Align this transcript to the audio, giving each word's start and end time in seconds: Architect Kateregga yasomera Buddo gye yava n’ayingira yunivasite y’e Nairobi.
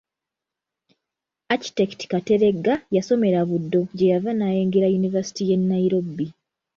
Architect 1.55 1.99
Kateregga 2.11 2.73
yasomera 2.95 3.39
Buddo 3.49 3.81
gye 3.97 4.07
yava 4.13 4.31
n’ayingira 4.35 4.87
yunivasite 4.89 5.41
y’e 5.49 5.57
Nairobi. 5.67 6.27